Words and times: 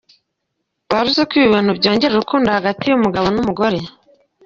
Wari 0.93 1.07
uzi 1.11 1.23
ko 1.29 1.33
ibi 1.37 1.53
bintu 1.55 1.71
byongera 1.79 2.13
urukundo 2.15 2.47
hagati 2.57 2.83
y’umugabo 2.87 3.27
n’umugore. 3.35 3.79